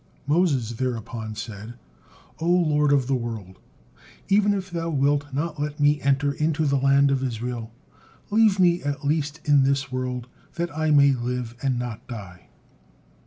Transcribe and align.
Moses 0.25 0.71
thereupon 0.71 1.35
said: 1.35 1.75
"O 2.39 2.47
Lord 2.47 2.91
of 2.91 3.05
the 3.05 3.13
world! 3.13 3.59
Even 4.29 4.51
if 4.51 4.71
Thou 4.71 4.89
wilt 4.89 5.31
not 5.31 5.59
let 5.61 5.79
me 5.79 6.01
enter 6.01 6.31
into 6.31 6.65
the 6.65 6.79
land 6.79 7.11
of 7.11 7.21
Israel, 7.23 7.71
leave 8.31 8.59
me 8.59 8.81
at 8.81 9.05
least 9.05 9.41
in 9.45 9.61
this 9.63 9.91
world, 9.91 10.25
that 10.55 10.75
I 10.75 10.89
may 10.89 11.11
live, 11.11 11.53
and 11.61 11.77
not 11.77 12.07
die." 12.07 12.47